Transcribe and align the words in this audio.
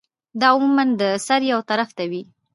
دا 0.39 0.47
عموماً 0.55 0.83
د 0.99 1.03
سر 1.27 1.41
يو 1.51 1.59
طرف 1.69 1.89
ته 1.97 2.03
وی 2.11 2.21